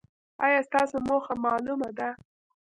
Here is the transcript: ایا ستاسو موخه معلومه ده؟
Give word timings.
ایا 0.45 0.59
ستاسو 0.67 0.95
موخه 1.07 1.33
معلومه 1.45 1.89
ده؟ 1.97 2.09